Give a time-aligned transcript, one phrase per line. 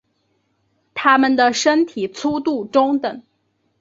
[0.95, 3.21] 它们的身体粗度中等。